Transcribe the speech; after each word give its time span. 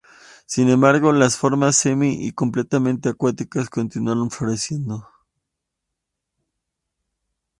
Sin 0.47 0.67
embargo, 0.71 1.11
las 1.11 1.37
formas 1.37 1.75
semi 1.75 2.25
y 2.25 2.31
completamente 2.31 3.07
acuáticas 3.09 3.69
continuaron 3.69 4.31
floreciendo. 4.31 5.07